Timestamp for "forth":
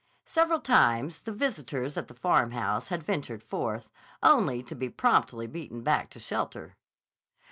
3.43-3.91